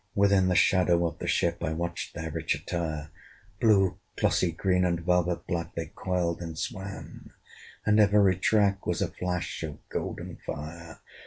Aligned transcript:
Within 0.15 0.47
the 0.47 0.55
shadow 0.55 1.05
of 1.05 1.19
the 1.19 1.27
ship 1.27 1.63
I 1.63 1.73
watched 1.73 2.15
their 2.15 2.31
rich 2.31 2.55
attire: 2.55 3.11
Blue, 3.59 3.99
glossy 4.17 4.51
green, 4.51 4.83
and 4.83 4.99
velvet 5.01 5.45
black, 5.45 5.75
They 5.75 5.91
coiled 5.93 6.41
and 6.41 6.57
swam; 6.57 7.29
and 7.85 7.99
every 7.99 8.37
track 8.37 8.87
Was 8.87 9.03
a 9.03 9.09
flash 9.11 9.61
of 9.61 9.77
golden 9.89 10.37
fire. 10.37 11.01